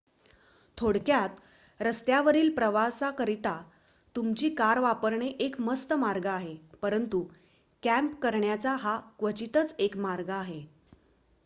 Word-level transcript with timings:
"थोडक्यात 0.77 1.41
रस्त्यावरील 1.79 2.49
प्रवासाकरिता 2.55 3.53
तुमची 4.15 4.49
कार 4.55 4.79
वापरणे 4.79 5.27
एक 5.39 5.59
मस्त 5.61 5.93
मार्ग 5.95 6.25
आहे 6.25 6.55
परंतु 6.81 7.23
"कँप" 7.83 8.19
करण्याचा 8.21 8.75
हा 8.75 8.99
क्वचितच 9.19 9.75
एक 9.79 9.97
मार्ग 9.97 10.29
आहे. 10.31 10.61